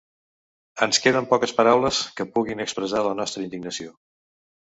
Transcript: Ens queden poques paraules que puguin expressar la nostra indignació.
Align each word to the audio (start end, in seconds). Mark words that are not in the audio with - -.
Ens 0.85 0.99
queden 1.03 1.27
poques 1.33 1.53
paraules 1.59 1.99
que 2.15 2.27
puguin 2.39 2.65
expressar 2.67 3.03
la 3.11 3.13
nostra 3.21 3.45
indignació. 3.51 3.95